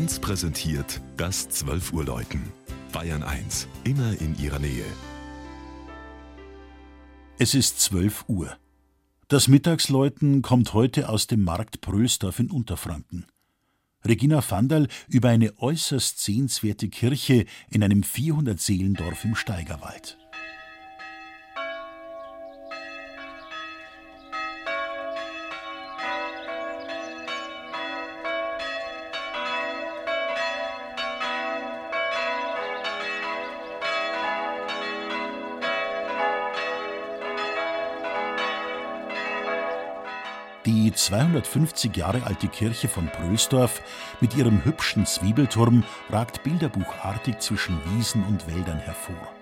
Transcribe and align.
1 0.00 0.20
präsentiert 0.20 1.02
das 1.18 1.50
12 1.50 1.92
Uhr 1.92 2.06
Läuten. 2.06 2.40
Bayern 2.90 3.22
1, 3.22 3.68
immer 3.84 4.18
in 4.18 4.34
ihrer 4.38 4.58
Nähe. 4.58 4.86
Es 7.38 7.54
ist 7.54 7.80
12 7.80 8.24
Uhr. 8.26 8.56
Das 9.28 9.46
Mittagsläuten 9.46 10.40
kommt 10.40 10.72
heute 10.72 11.10
aus 11.10 11.26
dem 11.26 11.44
Markt 11.44 11.82
Prösdorf 11.82 12.38
in 12.38 12.50
Unterfranken. 12.50 13.26
Regina 14.02 14.42
Vandal 14.48 14.88
über 15.06 15.28
eine 15.28 15.58
äußerst 15.58 16.18
sehenswerte 16.18 16.88
Kirche 16.88 17.44
in 17.68 17.84
einem 17.84 18.00
400-Seelendorf 18.00 19.26
im 19.26 19.34
Steigerwald. 19.34 20.16
Die 40.66 40.92
250 40.92 41.96
Jahre 41.96 42.22
alte 42.24 42.48
Kirche 42.48 42.88
von 42.88 43.08
Prösdorf 43.08 43.80
mit 44.20 44.36
ihrem 44.36 44.62
hübschen 44.62 45.06
Zwiebelturm 45.06 45.84
ragt 46.10 46.42
bilderbuchartig 46.42 47.38
zwischen 47.38 47.80
Wiesen 47.86 48.22
und 48.24 48.46
Wäldern 48.46 48.78
hervor. 48.78 49.32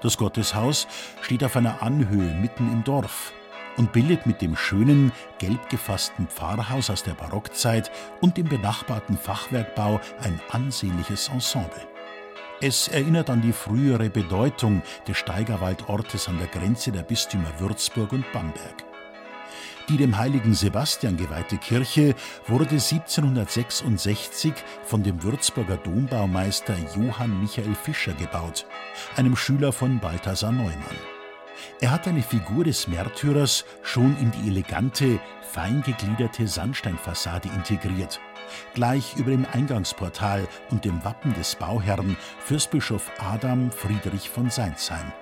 Das 0.00 0.16
Gotteshaus 0.16 0.86
steht 1.22 1.42
auf 1.42 1.56
einer 1.56 1.82
Anhöhe 1.82 2.34
mitten 2.34 2.72
im 2.72 2.84
Dorf 2.84 3.32
und 3.76 3.92
bildet 3.92 4.26
mit 4.26 4.40
dem 4.40 4.54
schönen, 4.54 5.10
gelb 5.38 5.68
gefassten 5.70 6.28
Pfarrhaus 6.28 6.88
aus 6.88 7.02
der 7.02 7.14
Barockzeit 7.14 7.90
und 8.20 8.36
dem 8.36 8.48
benachbarten 8.48 9.18
Fachwerkbau 9.18 10.00
ein 10.22 10.40
ansehnliches 10.50 11.28
Ensemble. 11.28 11.88
Es 12.60 12.86
erinnert 12.86 13.28
an 13.28 13.40
die 13.40 13.52
frühere 13.52 14.08
Bedeutung 14.08 14.82
des 15.08 15.16
Steigerwaldortes 15.16 16.28
an 16.28 16.38
der 16.38 16.48
Grenze 16.48 16.92
der 16.92 17.02
Bistümer 17.02 17.58
Würzburg 17.58 18.12
und 18.12 18.30
Bamberg. 18.32 18.87
Die 19.88 19.96
dem 19.96 20.18
heiligen 20.18 20.52
Sebastian 20.52 21.16
geweihte 21.16 21.56
Kirche 21.56 22.14
wurde 22.46 22.68
1766 22.68 24.52
von 24.84 25.02
dem 25.02 25.22
Würzburger 25.22 25.78
Dombaumeister 25.78 26.76
Johann 26.94 27.40
Michael 27.40 27.74
Fischer 27.74 28.12
gebaut, 28.12 28.66
einem 29.16 29.34
Schüler 29.34 29.72
von 29.72 29.98
Balthasar 29.98 30.52
Neumann. 30.52 30.98
Er 31.80 31.90
hat 31.90 32.06
eine 32.06 32.22
Figur 32.22 32.64
des 32.64 32.86
Märtyrers 32.86 33.64
schon 33.82 34.14
in 34.18 34.30
die 34.30 34.48
elegante, 34.48 35.20
fein 35.40 35.82
gegliederte 35.82 36.46
Sandsteinfassade 36.46 37.48
integriert, 37.48 38.20
gleich 38.74 39.16
über 39.16 39.30
dem 39.30 39.46
Eingangsportal 39.52 40.46
und 40.70 40.84
dem 40.84 41.02
Wappen 41.02 41.32
des 41.32 41.54
Bauherrn 41.54 42.14
Fürstbischof 42.40 43.10
Adam 43.18 43.70
Friedrich 43.70 44.28
von 44.28 44.50
Seinsheim. 44.50 45.12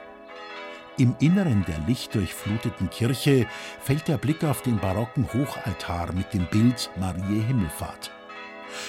Im 0.99 1.15
Inneren 1.21 1.63
der 1.67 1.79
lichtdurchfluteten 1.81 2.89
Kirche 2.89 3.47
fällt 3.81 4.09
der 4.09 4.17
Blick 4.17 4.43
auf 4.45 4.63
den 4.63 4.79
barocken 4.79 5.29
Hochaltar 5.31 6.11
mit 6.15 6.33
dem 6.33 6.47
Bild 6.47 6.91
Marie 6.99 7.43
Himmelfahrt. 7.43 8.11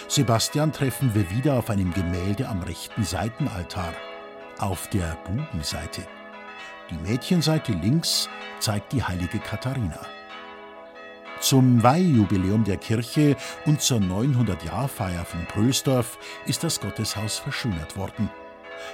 Sebastian 0.08 0.72
treffen 0.72 1.14
wir 1.14 1.30
wieder 1.30 1.56
auf 1.56 1.70
einem 1.70 1.94
Gemälde 1.94 2.48
am 2.48 2.64
rechten 2.64 3.04
Seitenaltar, 3.04 3.94
auf 4.58 4.90
der 4.90 5.18
Bubenseite. 5.26 6.02
Die 6.90 7.10
Mädchenseite 7.10 7.74
links 7.74 8.30
zeigt 8.60 8.94
die 8.94 9.04
heilige 9.04 9.40
Katharina. 9.40 10.00
Zum 11.42 11.84
Weihjubiläum 11.84 12.64
der 12.64 12.78
Kirche 12.78 13.36
und 13.66 13.82
zur 13.82 14.00
900-Jahr-Feier 14.00 15.26
von 15.26 15.46
Prösdorf 15.48 16.18
ist 16.46 16.64
das 16.64 16.80
Gotteshaus 16.80 17.38
verschönert 17.38 17.98
worden. 17.98 18.30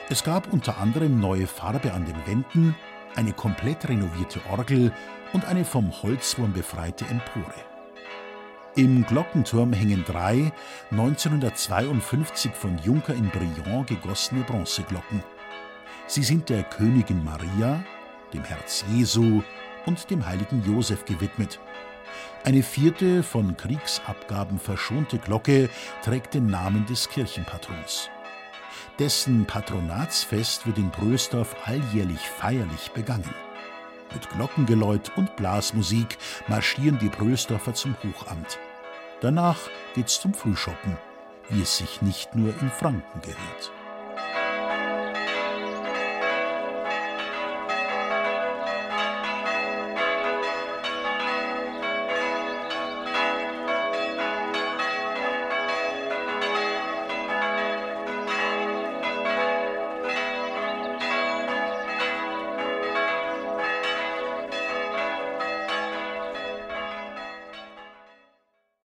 Es 0.09 0.23
gab 0.23 0.51
unter 0.51 0.79
anderem 0.79 1.19
neue 1.19 1.45
Farbe 1.45 1.93
an 1.93 2.05
den 2.05 2.25
Wänden, 2.25 2.75
eine 3.15 3.33
komplett 3.33 3.87
renovierte 3.87 4.39
Orgel 4.49 4.91
und 5.33 5.45
eine 5.45 5.65
vom 5.65 5.91
Holzwurm 6.03 6.53
befreite 6.53 7.05
Empore. 7.05 7.53
Im 8.75 9.05
Glockenturm 9.05 9.71
hängen 9.71 10.03
drei 10.03 10.51
1952 10.91 12.53
von 12.53 12.77
Juncker 12.79 13.13
in 13.13 13.29
Briand 13.29 13.87
gegossene 13.87 14.43
Bronzeglocken. 14.43 15.23
Sie 16.07 16.23
sind 16.23 16.49
der 16.49 16.63
Königin 16.63 17.23
Maria, 17.23 17.83
dem 18.33 18.43
Herz 18.43 18.83
Jesu 18.91 19.43
und 19.85 20.09
dem 20.09 20.25
heiligen 20.25 20.63
Josef 20.65 21.05
gewidmet. 21.05 21.59
Eine 22.43 22.63
vierte, 22.63 23.23
von 23.23 23.55
Kriegsabgaben 23.55 24.59
verschonte 24.59 25.17
Glocke 25.19 25.69
trägt 26.03 26.33
den 26.33 26.47
Namen 26.47 26.85
des 26.85 27.07
Kirchenpatrons. 27.09 28.09
Dessen 28.99 29.45
Patronatsfest 29.45 30.65
wird 30.65 30.77
in 30.77 30.89
Brösdorf 30.89 31.55
alljährlich 31.65 32.19
feierlich 32.19 32.91
begangen. 32.91 33.33
Mit 34.13 34.29
Glockengeläut 34.29 35.11
und 35.15 35.35
Blasmusik 35.35 36.17
marschieren 36.47 36.99
die 36.99 37.09
Brösdorfer 37.09 37.73
zum 37.73 37.95
Hochamt. 38.03 38.59
Danach 39.21 39.59
geht's 39.95 40.19
zum 40.19 40.33
Frühschoppen, 40.33 40.97
wie 41.49 41.61
es 41.61 41.77
sich 41.77 42.01
nicht 42.01 42.35
nur 42.35 42.53
in 42.61 42.69
Franken 42.69 43.21
gehört. 43.21 43.71